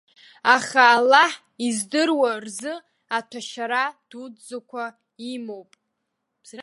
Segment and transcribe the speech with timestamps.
[0.55, 1.33] Аха Аллаҳ
[1.67, 2.73] издыруа рзы
[3.17, 4.83] аҭәашьара дуӡӡақәа
[5.33, 5.71] имоуп.